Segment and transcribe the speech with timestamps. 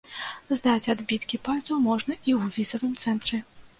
[0.59, 3.45] Здаць адбіткі пальцаў можна і ў візавым цэнтры.